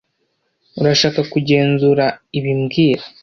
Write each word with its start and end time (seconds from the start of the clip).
Urashaka 0.79 1.21
kugenzura 1.31 2.05
ibi 2.37 2.51
mbwira 2.59 3.03